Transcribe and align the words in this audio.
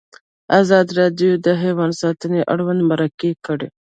ازادي 0.61 0.91
راډیو 1.01 1.31
د 1.45 1.47
حیوان 1.61 1.91
ساتنه 2.01 2.39
اړوند 2.53 2.81
مرکې 2.91 3.31
کړي. 3.45 3.67